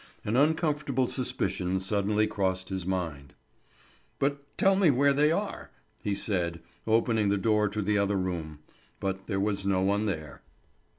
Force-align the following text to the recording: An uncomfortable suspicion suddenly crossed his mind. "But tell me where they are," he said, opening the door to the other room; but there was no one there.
An 0.25 0.35
uncomfortable 0.35 1.05
suspicion 1.05 1.79
suddenly 1.79 2.25
crossed 2.25 2.69
his 2.69 2.87
mind. 2.87 3.35
"But 4.17 4.57
tell 4.57 4.75
me 4.75 4.89
where 4.89 5.13
they 5.13 5.31
are," 5.31 5.69
he 6.01 6.15
said, 6.15 6.59
opening 6.87 7.29
the 7.29 7.37
door 7.37 7.69
to 7.69 7.83
the 7.83 7.99
other 7.99 8.15
room; 8.17 8.61
but 8.99 9.27
there 9.27 9.39
was 9.39 9.63
no 9.63 9.83
one 9.83 10.07
there. 10.07 10.41